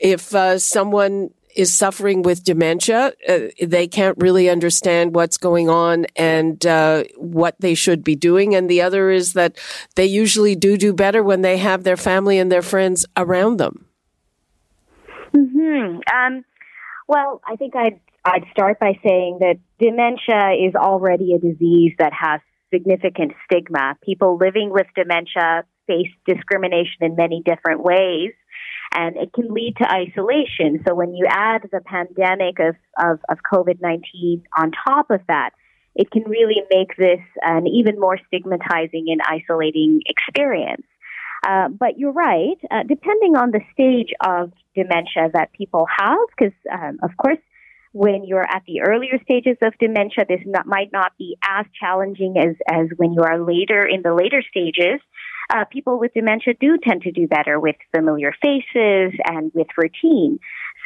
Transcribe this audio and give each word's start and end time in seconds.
if 0.00 0.34
uh, 0.34 0.58
someone 0.58 1.30
is 1.54 1.72
suffering 1.72 2.22
with 2.22 2.42
dementia, 2.42 3.12
uh, 3.28 3.38
they 3.62 3.86
can't 3.86 4.18
really 4.18 4.50
understand 4.50 5.14
what's 5.14 5.36
going 5.36 5.68
on 5.68 6.06
and 6.16 6.66
uh, 6.66 7.04
what 7.16 7.54
they 7.60 7.76
should 7.76 8.02
be 8.02 8.16
doing. 8.16 8.56
And 8.56 8.68
the 8.68 8.82
other 8.82 9.08
is 9.10 9.34
that 9.34 9.56
they 9.94 10.06
usually 10.06 10.56
do 10.56 10.76
do 10.76 10.92
better 10.92 11.22
when 11.22 11.42
they 11.42 11.58
have 11.58 11.84
their 11.84 11.96
family 11.96 12.40
and 12.40 12.50
their 12.50 12.62
friends 12.62 13.06
around 13.16 13.58
them. 13.58 13.86
Hmm. 15.32 15.98
Um, 16.12 16.44
well, 17.06 17.40
I 17.46 17.54
think 17.54 17.76
I'd 17.76 18.00
I'd 18.24 18.44
start 18.52 18.78
by 18.78 18.98
saying 19.04 19.38
that 19.40 19.56
dementia 19.78 20.66
is 20.66 20.74
already 20.74 21.32
a 21.32 21.38
disease 21.38 21.92
that 21.98 22.12
has 22.12 22.40
significant 22.72 23.32
stigma. 23.44 23.96
People 24.02 24.36
living 24.38 24.70
with 24.70 24.86
dementia 24.94 25.64
face 25.86 26.10
discrimination 26.26 27.00
in 27.00 27.16
many 27.16 27.42
different 27.44 27.82
ways, 27.82 28.32
and 28.94 29.16
it 29.16 29.32
can 29.32 29.52
lead 29.52 29.74
to 29.78 29.90
isolation. 29.90 30.84
So 30.86 30.94
when 30.94 31.14
you 31.14 31.26
add 31.28 31.62
the 31.72 31.80
pandemic 31.80 32.58
of, 32.60 32.76
of, 32.98 33.20
of 33.28 33.38
COVID 33.50 33.80
19 33.80 34.44
on 34.56 34.72
top 34.86 35.10
of 35.10 35.20
that, 35.28 35.50
it 35.94 36.10
can 36.10 36.24
really 36.24 36.62
make 36.70 36.96
this 36.96 37.20
an 37.42 37.66
even 37.66 37.98
more 37.98 38.18
stigmatizing 38.28 39.06
and 39.08 39.20
isolating 39.26 40.02
experience. 40.06 40.86
Uh, 41.46 41.68
but 41.68 41.98
you're 41.98 42.12
right, 42.12 42.58
uh, 42.70 42.82
depending 42.86 43.34
on 43.34 43.50
the 43.50 43.60
stage 43.72 44.12
of 44.24 44.52
dementia 44.74 45.30
that 45.32 45.50
people 45.52 45.86
have, 45.98 46.18
because 46.36 46.52
um, 46.70 46.98
of 47.02 47.10
course, 47.16 47.38
when 47.92 48.24
you're 48.24 48.42
at 48.42 48.62
the 48.66 48.82
earlier 48.82 49.18
stages 49.24 49.56
of 49.62 49.72
dementia, 49.78 50.24
this 50.28 50.40
not, 50.46 50.66
might 50.66 50.90
not 50.92 51.12
be 51.18 51.36
as 51.46 51.66
challenging 51.78 52.36
as, 52.38 52.54
as 52.68 52.86
when 52.96 53.12
you 53.12 53.22
are 53.22 53.38
later 53.44 53.84
in 53.84 54.02
the 54.02 54.14
later 54.14 54.42
stages. 54.48 55.00
Uh, 55.52 55.64
people 55.72 55.98
with 55.98 56.14
dementia 56.14 56.54
do 56.60 56.78
tend 56.78 57.02
to 57.02 57.10
do 57.10 57.26
better 57.26 57.58
with 57.58 57.74
familiar 57.94 58.32
faces 58.40 59.12
and 59.26 59.50
with 59.54 59.66
routine. 59.76 60.38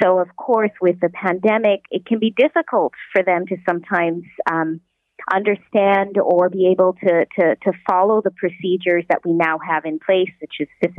So, 0.03 0.19
of 0.19 0.35
course, 0.37 0.71
with 0.81 0.99
the 1.01 1.11
pandemic, 1.11 1.83
it 1.91 2.07
can 2.07 2.19
be 2.19 2.35
difficult 2.35 2.95
for 3.13 3.23
them 3.23 3.47
to 3.49 3.57
sometimes 3.69 4.25
um, 4.51 4.81
understand 5.33 6.17
or 6.19 6.49
be 6.49 6.69
able 6.73 6.95
to, 6.95 7.27
to, 7.39 7.57
to 7.57 7.73
follow 7.89 8.23
the 8.23 8.31
procedures 8.31 9.05
that 9.11 9.21
we 9.25 9.35
now 9.35 9.59
have 9.59 9.85
in 9.85 9.99
place, 9.99 10.31
such 10.41 10.67
as 10.83 10.91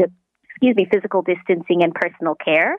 excuse 0.55 0.75
me, 0.75 0.87
physical 0.91 1.21
distancing 1.21 1.83
and 1.83 1.93
personal 1.93 2.35
care. 2.35 2.77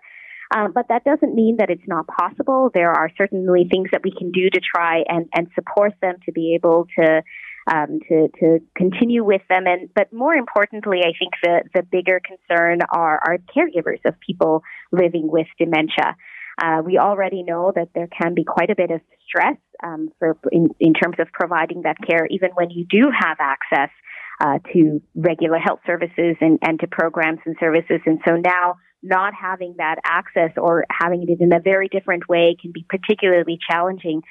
Um, 0.55 0.73
but 0.73 0.87
that 0.89 1.05
doesn't 1.05 1.35
mean 1.35 1.57
that 1.59 1.71
it's 1.71 1.87
not 1.87 2.07
possible. 2.07 2.71
There 2.73 2.93
are 2.93 3.11
certainly 3.19 3.67
things 3.71 3.89
that 3.93 4.03
we 4.05 4.13
can 4.13 4.31
do 4.31 4.49
to 4.49 4.61
try 4.61 5.03
and, 5.09 5.29
and 5.35 5.49
support 5.55 5.95
them 6.01 6.17
to 6.27 6.33
be 6.33 6.55
able 6.55 6.87
to 6.99 7.23
um, 7.69 7.99
to 8.09 8.29
to 8.39 8.61
continue 8.77 9.25
with 9.25 9.43
them. 9.51 9.67
And 9.67 9.93
but 9.93 10.13
more 10.13 10.35
importantly, 10.35 11.01
I 11.01 11.13
think 11.19 11.35
the 11.43 11.63
the 11.75 11.83
bigger 11.83 12.21
concern 12.25 12.79
are 12.91 13.19
our 13.27 13.39
caregivers 13.39 14.05
of 14.05 14.15
people 14.21 14.63
living 14.93 15.29
with 15.29 15.49
dementia. 15.59 16.17
Uh, 16.63 16.81
we 16.85 16.97
already 16.97 17.43
know 17.43 17.73
that 17.75 17.89
there 17.95 18.07
can 18.07 18.35
be 18.35 18.45
quite 18.45 18.71
a 18.71 18.77
bit 18.77 18.91
of 18.91 19.01
stress 19.27 19.59
um, 19.83 20.11
for 20.19 20.39
in, 20.53 20.69
in 20.81 20.95
terms 20.95 21.17
of 21.19 21.27
providing 21.33 21.83
that 21.83 21.97
care, 22.07 22.27
even 22.31 22.51
when 22.55 22.71
you 22.71 22.87
do 22.89 23.11
have 23.11 23.37
access 23.41 23.91
uh, 24.41 24.59
to 24.73 25.03
regular 25.15 25.59
health 25.59 25.81
services 25.87 26.37
and, 26.41 26.59
and 26.63 26.81
to 26.81 26.87
programs 26.87 27.41
and 27.45 27.57
services. 27.59 28.01
And 28.07 28.21
so 28.27 28.37
now 28.37 28.77
not 29.03 29.35
having 29.35 29.75
that 29.79 29.97
access 30.05 30.51
or 30.57 30.85
having 30.91 31.23
it 31.29 31.41
in 31.41 31.53
a 31.53 31.61
very 31.61 31.89
different 31.89 32.29
way 32.29 32.57
can 32.61 32.73
be 32.73 32.85
particularly 32.89 33.59
challenging 33.71 34.23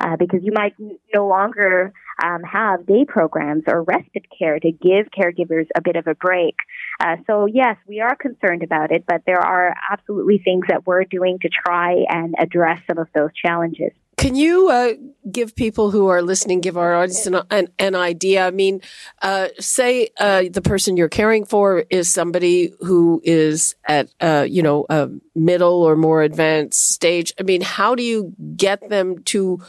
uh, 0.00 0.16
because 0.16 0.40
you 0.42 0.52
might 0.52 0.74
no 1.14 1.26
longer 1.26 1.92
um, 2.22 2.42
have 2.42 2.86
day 2.86 3.04
programs 3.06 3.64
or 3.66 3.82
respite 3.82 4.26
care 4.36 4.58
to 4.58 4.70
give 4.70 5.06
caregivers 5.16 5.66
a 5.76 5.80
bit 5.82 5.96
of 5.96 6.06
a 6.06 6.14
break. 6.14 6.56
Uh, 7.00 7.16
so 7.26 7.46
yes, 7.46 7.76
we 7.86 8.00
are 8.00 8.16
concerned 8.16 8.62
about 8.62 8.92
it, 8.92 9.04
but 9.06 9.22
there 9.26 9.40
are 9.40 9.74
absolutely 9.90 10.38
things 10.38 10.64
that 10.68 10.86
we're 10.86 11.04
doing 11.04 11.38
to 11.40 11.48
try 11.48 12.04
and 12.08 12.34
address 12.38 12.80
some 12.88 12.98
of 12.98 13.08
those 13.14 13.30
challenges. 13.34 13.92
Can 14.16 14.34
you 14.34 14.68
uh, 14.68 14.92
give 15.30 15.56
people 15.56 15.90
who 15.90 16.08
are 16.08 16.22
listening, 16.22 16.60
give 16.60 16.76
our 16.76 16.94
audience 16.94 17.26
an, 17.26 17.40
an, 17.50 17.68
an 17.78 17.94
idea? 17.94 18.46
I 18.46 18.50
mean, 18.50 18.80
uh, 19.22 19.48
say 19.58 20.08
uh, 20.18 20.44
the 20.50 20.62
person 20.62 20.96
you're 20.96 21.08
caring 21.08 21.44
for 21.44 21.84
is 21.90 22.10
somebody 22.10 22.72
who 22.80 23.20
is 23.24 23.74
at, 23.86 24.08
uh, 24.20 24.46
you 24.48 24.62
know, 24.62 24.86
a 24.88 25.10
middle 25.34 25.82
or 25.82 25.96
more 25.96 26.22
advanced 26.22 26.90
stage. 26.90 27.32
I 27.38 27.42
mean, 27.42 27.60
how 27.60 27.94
do 27.94 28.02
you 28.02 28.34
get 28.56 28.88
them 28.88 29.22
to 29.24 29.60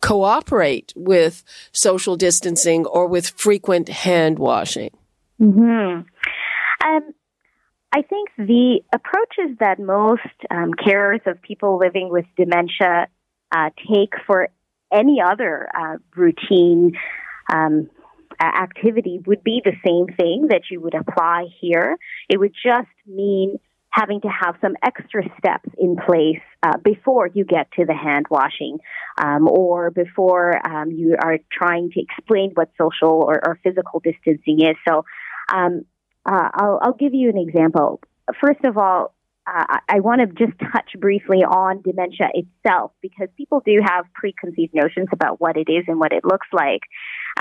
cooperate 0.00 0.92
with 0.94 1.42
social 1.72 2.16
distancing 2.16 2.84
or 2.86 3.06
with 3.06 3.30
frequent 3.30 3.88
hand 3.88 4.38
washing? 4.38 4.90
Hmm. 5.38 6.02
Um, 6.84 7.14
I 7.94 8.02
think 8.02 8.28
the 8.36 8.80
approaches 8.92 9.56
that 9.60 9.78
most 9.78 10.22
um, 10.50 10.72
carers 10.72 11.24
of 11.26 11.40
people 11.40 11.78
living 11.78 12.10
with 12.10 12.26
dementia 12.36 13.06
uh, 13.54 13.70
take 13.88 14.14
for 14.26 14.48
any 14.92 15.20
other 15.20 15.68
uh, 15.74 15.96
routine 16.16 16.92
um, 17.52 17.88
activity 18.40 19.20
would 19.26 19.42
be 19.44 19.62
the 19.64 19.72
same 19.86 20.14
thing 20.16 20.48
that 20.50 20.62
you 20.70 20.80
would 20.80 20.94
apply 20.94 21.46
here. 21.60 21.96
It 22.28 22.38
would 22.38 22.52
just 22.52 22.88
mean 23.06 23.58
having 23.90 24.20
to 24.20 24.28
have 24.28 24.56
some 24.60 24.74
extra 24.82 25.22
steps 25.38 25.68
in 25.78 25.96
place 25.96 26.40
uh, 26.64 26.76
before 26.78 27.28
you 27.28 27.44
get 27.44 27.70
to 27.78 27.84
the 27.84 27.94
hand 27.94 28.26
washing 28.28 28.78
um, 29.18 29.46
or 29.48 29.92
before 29.92 30.66
um, 30.66 30.90
you 30.90 31.16
are 31.22 31.38
trying 31.52 31.90
to 31.92 32.00
explain 32.00 32.50
what 32.54 32.70
social 32.76 33.22
or, 33.22 33.40
or 33.46 33.58
physical 33.62 34.00
distancing 34.00 34.60
is. 34.62 34.76
So 34.88 35.04
um, 35.52 35.84
uh, 36.26 36.48
I'll, 36.54 36.80
I'll 36.82 36.92
give 36.94 37.14
you 37.14 37.28
an 37.28 37.38
example. 37.38 38.00
First 38.40 38.64
of 38.64 38.76
all, 38.78 39.13
uh, 39.46 39.78
I 39.88 40.00
want 40.00 40.20
to 40.20 40.26
just 40.26 40.58
touch 40.58 40.90
briefly 40.98 41.44
on 41.44 41.82
dementia 41.82 42.28
itself 42.32 42.92
because 43.02 43.28
people 43.36 43.62
do 43.64 43.80
have 43.84 44.06
preconceived 44.14 44.72
notions 44.74 45.08
about 45.12 45.40
what 45.40 45.56
it 45.56 45.68
is 45.70 45.84
and 45.86 46.00
what 46.00 46.12
it 46.12 46.24
looks 46.24 46.46
like. 46.52 46.80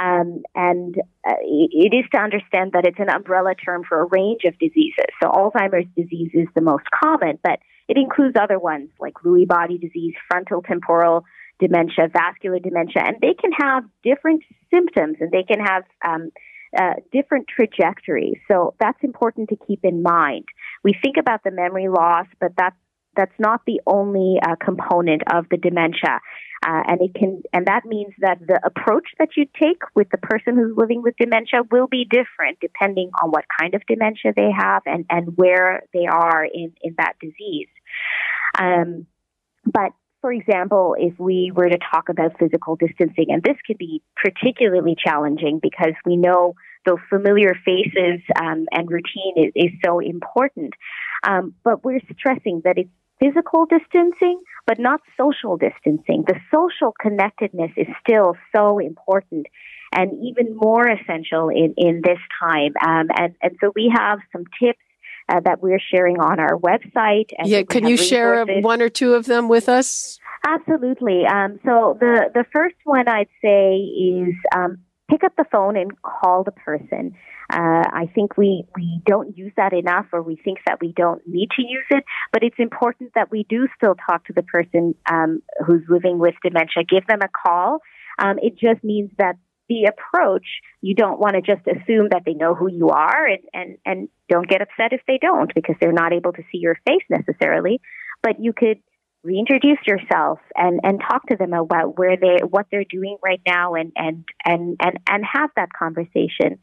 Um, 0.02 0.44
and 0.54 0.96
uh, 1.26 1.36
it 1.42 1.94
is 1.94 2.06
to 2.14 2.20
understand 2.20 2.74
that 2.74 2.86
it's 2.86 3.00
an 3.00 3.10
umbrella 3.10 3.56
term 3.56 3.84
for 3.88 4.02
a 4.02 4.06
range 4.06 4.42
of 4.46 4.58
diseases. 4.60 5.06
So 5.22 5.30
Alzheimer's 5.30 5.88
disease 5.96 6.32
is 6.34 6.48
the 6.56 6.62
most 6.62 6.86
common, 6.92 7.40
but 7.44 7.60
it 7.88 7.98
includes 7.98 8.36
other 8.40 8.60
ones 8.60 8.90
like 9.00 9.14
Lewy 9.26 9.48
body 9.48 9.78
disease, 9.78 10.14
frontal 10.30 10.62
temporal 10.62 11.26
dementia, 11.60 12.10
vascular 12.12 12.60
dementia, 12.60 13.04
and 13.06 13.18
they 13.22 13.34
can 13.34 13.52
have 13.52 13.84
different 14.04 14.44
symptoms 14.74 15.18
and 15.22 15.32
they 15.32 15.44
can 15.44 15.60
have 15.60 15.84
um, 16.06 16.32
uh, 16.78 16.94
different 17.12 17.48
trajectories. 17.48 18.38
So 18.48 18.74
that's 18.80 18.98
important 19.04 19.50
to 19.50 19.58
keep 19.68 19.82
in 19.84 20.02
mind. 20.02 20.46
We 20.84 20.96
think 21.02 21.18
about 21.18 21.44
the 21.44 21.52
memory 21.52 21.88
loss, 21.88 22.28
but 22.40 22.52
that's 22.58 22.76
that's 23.16 23.34
not 23.40 23.62
the 23.68 23.80
only 23.86 24.40
uh, 24.42 24.56
component 24.64 25.22
of 25.32 25.46
the 25.50 25.58
dementia. 25.58 26.20
Uh, 26.66 26.82
and 26.88 27.02
it 27.02 27.14
can, 27.14 27.44
and 27.52 27.68
that 27.68 27.86
means 27.86 28.14
that 28.20 28.40
the 28.40 28.60
approach 28.64 29.10
that 29.20 29.30
you 29.36 29.46
take 29.62 29.82
with 29.96 30.10
the 30.10 30.18
person 30.18 30.56
who's 30.56 30.74
living 30.78 31.02
with 31.04 31.14
dementia 31.20 31.62
will 31.72 31.88
be 31.88 32.06
different 32.10 32.58
depending 32.62 33.12
on 33.22 33.30
what 33.30 33.44
kind 33.60 33.76
of 33.76 33.82
dementia 33.86 34.32
they 34.36 34.50
have 34.50 34.82
and, 34.86 35.06
and 35.10 35.36
where 35.36 35.84
they 35.94 36.06
are 36.10 36.46
in, 36.46 36.74
in 36.82 36.96
that 36.98 37.14
disease. 37.22 37.68
Um, 38.58 39.06
but 39.66 39.92
for 40.22 40.32
example, 40.32 40.96
if 40.98 41.20
we 41.20 41.52
were 41.54 41.68
to 41.68 41.78
talk 41.92 42.08
about 42.08 42.40
physical 42.40 42.78
distancing, 42.78 43.26
and 43.28 43.44
this 43.44 43.58
could 43.68 43.78
be 43.78 44.02
particularly 44.16 44.96
challenging 44.98 45.60
because 45.62 45.94
we 46.06 46.16
know 46.16 46.56
those 46.86 47.00
familiar 47.10 47.56
faces 47.66 48.22
um, 48.40 48.66
and 48.72 48.90
routine 48.90 49.34
is, 49.38 49.52
is 49.56 49.72
so 49.84 50.00
important. 50.00 50.74
Um, 51.24 51.54
but 51.64 51.84
we're 51.84 52.02
stressing 52.18 52.62
that 52.66 52.78
it's 52.78 52.90
physical 53.20 53.66
distancing, 53.66 54.42
but 54.68 54.80
not 54.80 55.02
social 55.18 55.58
distancing. 55.58 56.26
The 56.28 56.36
social 56.52 56.94
connectedness 57.00 57.72
is 57.78 57.88
still 58.06 58.36
so 58.56 58.80
important 58.80 59.48
and 59.94 60.12
even 60.24 60.56
more 60.56 60.88
essential 60.88 61.50
in, 61.50 61.74
in 61.78 62.02
this 62.04 62.18
time. 62.40 62.74
Um, 62.86 63.08
and, 63.16 63.36
and 63.42 63.56
so 63.62 63.72
we 63.76 63.94
have 63.96 64.20
some 64.32 64.44
tips 64.62 64.80
uh, 65.30 65.40
that 65.46 65.62
we're 65.62 65.80
sharing 65.80 66.20
on 66.20 66.40
our 66.40 66.58
website. 66.58 67.32
yeah, 67.46 67.64
can 67.64 67.88
you 67.88 67.96
share 67.96 68.46
one 68.62 68.82
or 68.82 68.90
two 68.90 69.14
of 69.14 69.26
them 69.26 69.48
with 69.48 69.70
us? 69.70 70.20
Absolutely. 70.46 71.26
Um, 71.26 71.60
so 71.64 71.98
the 72.00 72.30
the 72.34 72.46
first 72.52 72.76
one 72.84 73.08
I'd 73.08 73.30
say 73.42 73.78
is 73.78 74.34
um, 74.54 74.80
pick 75.10 75.24
up 75.24 75.34
the 75.38 75.46
phone 75.52 75.78
and 75.78 75.92
call 76.02 76.44
the 76.44 76.52
person. 76.52 77.14
Uh, 77.52 77.84
I 77.92 78.10
think 78.16 78.38
we, 78.38 78.66
we 78.76 79.02
don't 79.06 79.38
use 79.38 79.52
that 79.58 79.74
enough 79.74 80.08
or 80.14 80.22
we 80.22 80.38
think 80.38 80.60
that 80.66 80.80
we 80.82 80.94
don't 80.96 81.22
need 81.28 81.50
to 81.58 81.62
use 81.62 81.86
it, 81.92 82.04
but 82.32 82.44
it's 82.44 82.56
important 82.58 83.12
that 83.16 83.30
we 83.30 83.46
do 83.50 83.68
still 83.76 83.96
talk 83.96 84.26
to 84.26 84.34
the 84.34 84.44
person 84.44 84.96
um, 85.12 85.42
who's 85.66 85.84
living 85.90 86.20
with 86.20 86.36
dementia. 86.44 86.84
Give 86.88 87.06
them 87.08 87.20
a 87.22 87.30
call. 87.46 87.80
Um, 88.18 88.38
it 88.42 88.58
just 88.58 88.84
means 88.84 89.12
that 89.18 89.36
the 89.70 89.90
approach, 89.90 90.46
you 90.82 90.96
don't 90.96 91.20
want 91.20 91.36
to 91.36 91.42
just 91.42 91.66
assume 91.68 92.10
that 92.12 92.24
they 92.26 92.34
know 92.34 92.54
who 92.54 92.70
you 92.70 92.90
are 92.90 93.26
and, 93.26 93.40
and, 93.54 93.78
and 93.86 94.10
don't 94.30 94.48
get 94.48 94.62
upset 94.62 94.94
if 94.94 95.02
they 95.08 95.18
don't 95.22 95.54
because 95.54 95.76
they're 95.80 95.92
not 95.92 96.14
able 96.14 96.34
to 96.34 96.44
see 96.52 96.58
your 96.58 96.78
face 96.88 97.04
necessarily. 97.10 97.82
But 98.22 98.40
you 98.40 98.54
could 98.54 98.80
reintroduce 99.24 99.80
yourself 99.88 100.40
and, 100.56 100.80
and 100.84 101.02
talk 101.02 101.26
to 101.28 101.38
them 101.38 101.54
about 101.54 101.98
where 101.98 102.18
they 102.18 102.40
what 102.48 102.66
they're 102.72 102.84
doing 102.90 103.18
right 103.24 103.42
now 103.48 103.74
and 103.76 103.92
and 103.96 104.26
and 104.46 104.78
and, 104.82 105.00
and 105.10 105.24
have 105.32 105.50
that 105.56 105.70
conversation. 105.78 106.60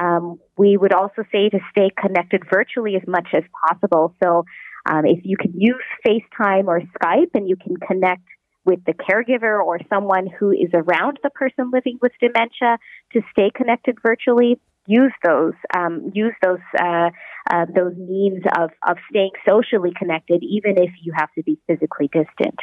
Um, 0.00 0.40
we 0.56 0.76
would 0.76 0.92
also 0.92 1.22
say 1.30 1.48
to 1.50 1.58
stay 1.70 1.90
connected 1.96 2.42
virtually 2.52 2.96
as 2.96 3.06
much 3.06 3.28
as 3.32 3.44
possible. 3.68 4.14
So 4.22 4.44
um, 4.86 5.06
if 5.06 5.20
you 5.24 5.36
can 5.36 5.52
use 5.56 5.82
FaceTime 6.06 6.66
or 6.66 6.80
Skype 6.80 7.30
and 7.34 7.48
you 7.48 7.56
can 7.56 7.76
connect 7.76 8.22
with 8.64 8.80
the 8.86 8.92
caregiver 8.92 9.62
or 9.62 9.78
someone 9.88 10.26
who 10.26 10.50
is 10.50 10.70
around 10.74 11.18
the 11.22 11.30
person 11.30 11.70
living 11.72 11.98
with 12.00 12.12
dementia 12.20 12.78
to 13.12 13.20
stay 13.30 13.50
connected 13.54 13.96
virtually, 14.02 14.58
use 14.86 15.12
those 15.22 15.54
um, 15.74 16.10
use 16.14 16.34
those 16.42 16.58
uh, 16.78 17.10
uh, 17.50 17.66
those 17.74 17.96
means 17.96 18.42
of 18.56 18.70
of 18.86 18.96
staying 19.10 19.30
socially 19.46 19.92
connected, 19.96 20.42
even 20.42 20.78
if 20.78 20.90
you 21.02 21.12
have 21.16 21.32
to 21.34 21.42
be 21.42 21.58
physically 21.66 22.08
distant. 22.08 22.58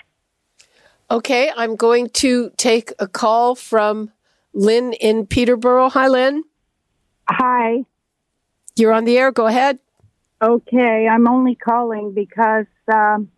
Okay, 1.09 1.51
I'm 1.55 1.75
going 1.75 2.09
to 2.09 2.51
take 2.57 2.93
a 2.99 3.07
call 3.07 3.55
from 3.55 4.11
Lynn 4.53 4.93
in 4.93 5.27
Peterborough. 5.27 5.89
Hi, 5.89 6.07
Lynn. 6.07 6.43
Hi. 7.27 7.83
You're 8.77 8.93
on 8.93 9.03
the 9.03 9.17
air. 9.17 9.31
Go 9.31 9.47
ahead. 9.47 9.79
Okay, 10.41 11.07
I'm 11.07 11.27
only 11.27 11.55
calling 11.55 12.13
because 12.13 12.65
um, 12.91 13.29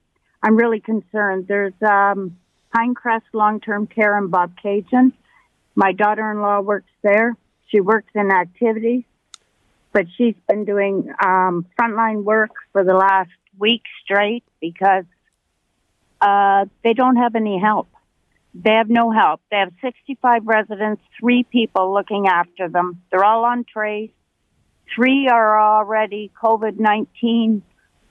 I'm 0.42 0.56
really 0.56 0.80
concerned. 0.80 1.48
There's 1.48 1.74
um, 1.82 2.38
Pinecrest 2.76 3.24
Long 3.34 3.60
Term 3.60 3.88
Care 3.88 4.18
in 4.18 4.30
Bobcaygeon. 4.30 5.12
My 5.76 5.92
daughter 5.92 6.30
in 6.32 6.42
law 6.42 6.62
works 6.62 6.92
there 7.02 7.36
she 7.74 7.82
works 7.82 8.12
in 8.14 8.32
activities, 8.32 9.04
but 9.92 10.06
she's 10.16 10.36
been 10.48 10.66
doing 10.66 11.12
um, 11.24 11.66
frontline 11.80 12.24
work 12.24 12.52
for 12.72 12.84
the 12.84 12.94
last 12.94 13.32
week 13.58 13.82
straight 14.04 14.44
because 14.62 15.06
uh, 16.22 16.66
they 16.84 16.94
don't 16.94 17.18
have 17.18 17.36
any 17.36 17.60
help. 17.60 17.90
They 18.54 18.74
have 18.74 18.90
no 18.90 19.12
help. 19.12 19.42
They 19.50 19.58
have 19.58 19.74
65 19.82 20.46
residents, 20.46 21.02
three 21.20 21.44
people 21.44 21.92
looking 21.92 22.28
after 22.28 22.70
them. 22.70 23.02
They're 23.10 23.26
all 23.26 23.46
on 23.46 23.66
trace. 23.66 24.12
Three 24.96 25.28
are 25.28 25.60
already 25.60 26.32
COVID 26.42 26.80
19 26.80 27.64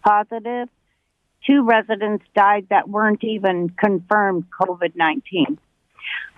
positive. 0.04 0.68
Two 1.46 1.64
residents 1.64 2.24
died 2.34 2.66
that 2.70 2.88
weren't 2.88 3.22
even 3.22 3.68
confirmed 3.70 4.46
COVID 4.60 4.96
19. 4.96 5.58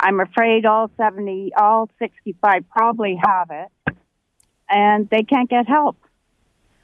I'm 0.00 0.20
afraid 0.20 0.66
all 0.66 0.90
70, 0.96 1.52
all 1.56 1.88
65 1.98 2.64
probably 2.70 3.18
have 3.22 3.50
it, 3.50 3.96
and 4.68 5.08
they 5.10 5.22
can't 5.22 5.48
get 5.48 5.66
help. 5.66 5.96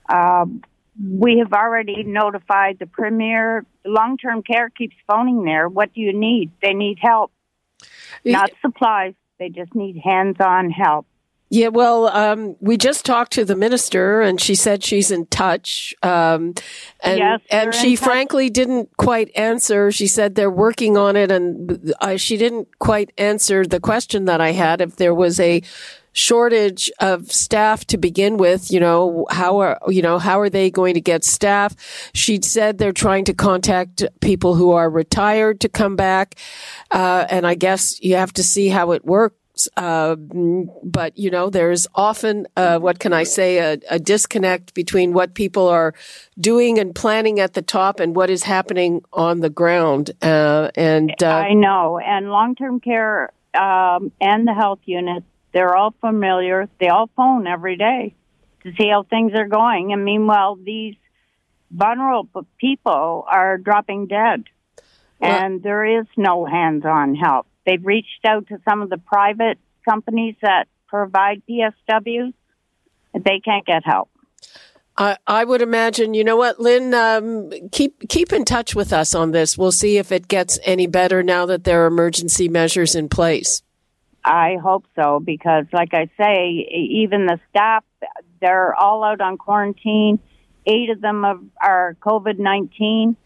Um, 0.09 0.62
we 1.03 1.38
have 1.38 1.53
already 1.53 2.03
notified 2.03 2.79
the 2.79 2.87
premier. 2.87 3.65
Long 3.85 4.17
term 4.17 4.43
care 4.43 4.71
keeps 4.71 4.97
phoning 5.06 5.44
there. 5.44 5.69
What 5.69 5.94
do 5.94 6.00
you 6.00 6.12
need? 6.12 6.50
They 6.62 6.75
need 6.75 6.99
help, 7.00 7.32
not 8.25 8.50
supplies. 8.61 9.15
They 9.38 9.49
just 9.49 9.75
need 9.75 9.99
hands 10.03 10.37
on 10.41 10.71
help. 10.71 11.06
Yeah, 11.52 11.67
well, 11.67 12.06
um, 12.06 12.55
we 12.61 12.76
just 12.76 13.05
talked 13.05 13.32
to 13.32 13.44
the 13.44 13.56
minister, 13.56 14.20
and 14.20 14.41
she 14.41 14.55
said 14.55 14.85
she's 14.85 15.11
in 15.11 15.26
touch. 15.26 15.93
Um, 16.00 16.55
and 17.00 17.19
yes, 17.19 17.41
and 17.50 17.75
she 17.75 17.97
frankly 17.97 18.50
didn't 18.50 18.97
quite 18.97 19.32
answer. 19.35 19.91
She 19.91 20.06
said 20.06 20.37
they're 20.37 20.49
working 20.49 20.97
on 20.97 21.17
it, 21.17 21.32
and 21.32 21.93
uh, 22.00 22.17
she 22.19 22.37
didn't 22.37 22.79
quite 22.79 23.12
answer 23.19 23.67
the 23.67 23.81
question 23.81 24.26
that 24.26 24.41
I 24.41 24.52
had 24.52 24.81
if 24.81 24.94
there 24.94 25.12
was 25.12 25.41
a 25.41 25.61
shortage 26.12 26.91
of 27.00 27.31
staff 27.32 27.85
to 27.87 27.99
begin 27.99 28.37
with. 28.37 28.70
You 28.70 28.79
know, 28.79 29.26
how 29.29 29.58
are 29.58 29.81
you 29.88 30.03
know 30.03 30.20
how 30.20 30.38
are 30.38 30.50
they 30.50 30.70
going 30.70 30.94
to 30.94 31.00
get 31.00 31.25
staff? 31.25 31.75
She 32.14 32.41
said 32.41 32.79
they're 32.79 32.93
trying 32.93 33.25
to 33.25 33.35
contact 33.35 34.05
people 34.20 34.55
who 34.55 34.70
are 34.70 34.88
retired 34.88 35.61
to 35.62 35.69
come 35.69 35.96
back, 35.96 36.37
uh, 36.93 37.26
and 37.29 37.44
I 37.44 37.56
guess 37.56 38.00
you 38.00 38.14
have 38.14 38.32
to 38.35 38.44
see 38.44 38.69
how 38.69 38.93
it 38.93 39.05
works 39.05 39.35
uh, 39.76 40.16
but 40.16 41.18
you 41.18 41.30
know, 41.30 41.50
there's 41.50 41.86
often 41.94 42.46
uh, 42.56 42.78
what 42.78 42.98
can 42.98 43.12
I 43.12 43.24
say 43.24 43.58
a, 43.58 43.78
a, 43.90 43.98
disconnect 43.98 44.74
between 44.74 45.12
what 45.12 45.34
people 45.34 45.68
are 45.68 45.94
doing 46.38 46.78
and 46.78 46.94
planning 46.94 47.40
at 47.40 47.54
the 47.54 47.62
top 47.62 48.00
and 48.00 48.14
what 48.14 48.30
is 48.30 48.42
happening 48.42 49.02
on 49.12 49.40
the 49.40 49.50
ground. 49.50 50.10
Uh, 50.22 50.70
and 50.74 51.14
uh, 51.22 51.26
I 51.26 51.54
know, 51.54 51.98
and 51.98 52.30
long-term 52.30 52.80
care 52.80 53.32
um, 53.54 54.12
and 54.20 54.46
the 54.46 54.54
health 54.54 54.80
unit, 54.84 55.24
they're 55.52 55.76
all 55.76 55.94
familiar. 56.00 56.68
They 56.78 56.88
all 56.88 57.10
phone 57.16 57.46
every 57.46 57.76
day 57.76 58.14
to 58.62 58.72
see 58.78 58.88
how 58.88 59.02
things 59.02 59.32
are 59.34 59.48
going. 59.48 59.92
And 59.92 60.04
meanwhile, 60.04 60.56
these 60.56 60.96
vulnerable 61.70 62.46
people 62.58 63.24
are 63.29 63.58
dropping 63.58 64.06
dead, 64.06 64.44
well, 65.20 65.31
and 65.31 65.62
there 65.62 66.00
is 66.00 66.06
no 66.17 66.44
hands-on 66.44 67.14
help. 67.14 67.46
They've 67.67 67.84
reached 67.84 68.24
out 68.26 68.48
to 68.48 68.58
some 68.69 68.82
of 68.82 68.90
the 68.90 68.98
private 68.98 69.58
companies 69.88 70.36
that 70.43 70.67
provide 70.88 71.43
PSWs. 71.48 72.34
They 73.14 73.40
can't 73.40 73.67
get 73.67 73.84
help. 73.84 74.10
I, 74.96 75.17
I 75.26 75.44
would 75.44 75.62
imagine. 75.62 76.14
You 76.14 76.24
know 76.24 76.36
what, 76.36 76.60
Lynn? 76.60 76.93
Um, 76.94 77.50
keep 77.70 78.08
keep 78.08 78.32
in 78.32 78.44
touch 78.44 78.74
with 78.74 78.93
us 78.93 79.14
on 79.14 79.31
this. 79.31 79.56
We'll 79.56 79.72
see 79.72 79.96
if 79.98 80.12
it 80.12 80.29
gets 80.29 80.58
any 80.64 80.86
better 80.86 81.22
now 81.22 81.46
that 81.46 81.64
there 81.64 81.84
are 81.84 81.86
emergency 81.86 82.48
measures 82.48 82.94
in 82.94 83.08
place. 83.08 83.62
I 84.24 84.56
hope 84.62 84.84
so 84.94 85.19
because, 85.19 85.64
like 85.72 85.94
I 85.94 86.10
say, 86.19 86.69
even 86.70 87.26
the 87.26 87.40
staff 87.48 87.84
they're 88.40 88.74
all 88.74 89.05
out 89.05 89.20
on 89.20 89.36
quarantine. 89.38 90.19
Eight 90.67 90.90
of 90.90 91.00
them 91.00 91.50
are 91.60 91.96
COVID 92.00 92.38
nineteen. 92.38 93.17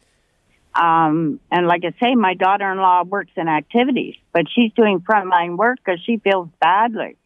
Um, 0.75 1.41
and 1.51 1.67
like 1.67 1.85
I 1.85 1.95
say, 2.01 2.15
my 2.15 2.35
daughter-in-law 2.35 3.05
works 3.05 3.31
in 3.37 3.49
activities, 3.49 4.17
but 4.33 4.47
she's 4.53 4.73
doing 4.73 5.01
frontline 5.01 5.57
work 5.57 5.79
because 5.85 6.01
she 6.05 6.19
feels 6.19 6.49
badly. 6.61 7.17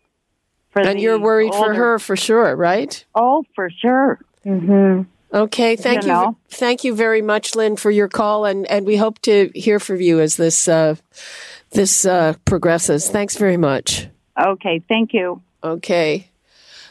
and 0.75 1.01
you're 1.01 1.19
worried 1.19 1.55
older. 1.55 1.69
for 1.69 1.75
her 1.75 1.99
for 1.99 2.17
sure, 2.17 2.55
right? 2.55 3.05
Oh, 3.15 3.45
for 3.55 3.71
sure. 3.71 4.21
Mm-hmm. 4.45 5.03
Okay, 5.33 5.77
thank 5.77 6.05
you, 6.05 6.13
you 6.13 6.37
thank 6.49 6.85
you 6.85 6.95
very 6.95 7.21
much, 7.21 7.55
Lynn, 7.55 7.77
for 7.77 7.91
your 7.91 8.09
call, 8.09 8.47
and 8.47 8.67
and 8.67 8.87
we 8.87 8.97
hope 8.97 9.19
to 9.23 9.51
hear 9.55 9.79
from 9.79 10.01
you 10.01 10.21
as 10.21 10.37
this 10.37 10.69
uh, 10.69 10.95
this 11.71 12.07
uh, 12.07 12.35
progresses. 12.47 13.11
Thanks 13.11 13.37
very 13.37 13.59
much. 13.59 14.09
Okay, 14.41 14.83
thank 14.89 15.13
you. 15.13 15.43
Okay. 15.63 16.31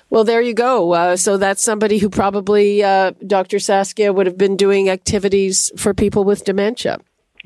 Well, 0.10 0.24
there 0.24 0.42
you 0.42 0.54
go. 0.54 0.94
Uh, 0.94 1.18
so 1.18 1.38
that's 1.38 1.62
somebody 1.62 1.98
who 1.98 2.10
probably, 2.10 2.82
uh, 2.82 3.12
Dr. 3.26 3.60
Saskia 3.60 4.14
would 4.14 4.26
have 4.26 4.38
been 4.38 4.56
doing 4.56 4.90
activities 4.90 5.72
for 5.76 5.94
people 5.94 6.24
with 6.24 6.46
dementia. 6.46 7.00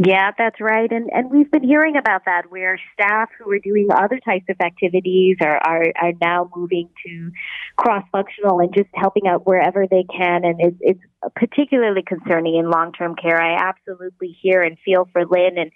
Yeah, 0.04 0.32
that's 0.36 0.60
right. 0.60 0.92
And 0.92 1.10
and 1.14 1.30
we've 1.30 1.52
been 1.52 1.64
hearing 1.64 1.96
about 1.96 2.26
that 2.26 2.50
where 2.50 2.80
staff 2.94 3.30
who 3.38 3.52
are 3.52 3.60
doing 3.60 3.88
other 3.94 4.20
types 4.20 4.46
of 4.50 4.56
activities 4.60 5.38
are 5.42 5.58
are, 5.58 5.94
are 6.02 6.14
now 6.20 6.50
moving 6.56 6.90
to 7.06 7.32
cross 7.76 8.04
functional 8.12 8.62
and 8.62 8.74
just 8.74 8.90
helping 8.96 9.28
out 9.28 9.46
wherever 9.46 9.86
they 9.86 10.04
can. 10.04 10.44
And 10.44 10.60
it's 10.60 10.78
it's 10.80 11.02
particularly 11.36 12.02
concerning 12.02 12.56
in 12.56 12.72
long 12.72 12.94
term 12.94 13.16
care. 13.16 13.40
I 13.40 13.58
absolutely 13.70 14.36
hear 14.42 14.64
and 14.64 14.78
feel 14.84 15.08
for 15.12 15.26
Lynn 15.26 15.58
and 15.58 15.72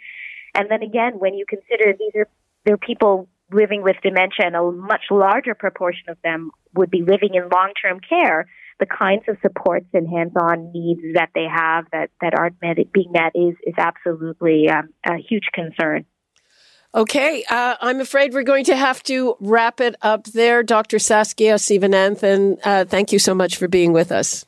and 0.55 0.71
then 0.71 0.81
again 0.81 1.19
when 1.19 1.35
you 1.35 1.45
consider 1.47 1.93
these 1.93 2.15
are 2.15 2.27
they're 2.63 2.77
people 2.77 3.29
living 3.55 3.81
with 3.81 3.95
dementia 4.03 4.45
and 4.45 4.55
a 4.55 4.71
much 4.71 5.03
larger 5.09 5.55
proportion 5.55 6.09
of 6.09 6.17
them 6.23 6.51
would 6.75 6.91
be 6.91 7.01
living 7.01 7.33
in 7.33 7.49
long 7.49 7.71
term 7.81 7.99
care 7.99 8.45
the 8.79 8.85
kinds 8.85 9.23
of 9.27 9.37
supports 9.41 9.85
and 9.93 10.07
hands-on 10.07 10.71
needs 10.73 11.01
that 11.13 11.29
they 11.33 11.45
have 11.49 11.85
that, 11.91 12.09
that 12.21 12.37
aren't 12.37 12.61
met, 12.61 12.77
being 12.91 13.11
met 13.11 13.31
is, 13.33 13.55
is 13.65 13.73
absolutely 13.77 14.69
um, 14.69 14.89
a 15.05 15.17
huge 15.17 15.45
concern. 15.53 16.05
Okay, 16.93 17.43
uh, 17.49 17.75
I'm 17.81 17.99
afraid 17.99 18.33
we're 18.33 18.43
going 18.43 18.65
to 18.65 18.75
have 18.75 19.03
to 19.03 19.35
wrap 19.39 19.81
it 19.81 19.95
up 20.01 20.25
there. 20.27 20.63
Dr. 20.63 20.97
Saskia 20.97 21.55
Sivananthan, 21.55 22.57
uh, 22.63 22.85
thank 22.85 23.11
you 23.11 23.19
so 23.19 23.35
much 23.35 23.57
for 23.57 23.67
being 23.67 23.91
with 23.91 24.11
us. 24.11 24.45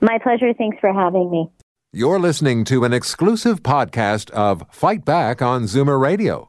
My 0.00 0.18
pleasure. 0.22 0.52
Thanks 0.54 0.78
for 0.80 0.92
having 0.92 1.30
me. 1.30 1.50
You're 1.92 2.20
listening 2.20 2.64
to 2.66 2.84
an 2.84 2.92
exclusive 2.92 3.62
podcast 3.62 4.30
of 4.30 4.64
Fight 4.70 5.04
Back 5.04 5.42
on 5.42 5.64
Zoomer 5.64 6.00
Radio, 6.00 6.48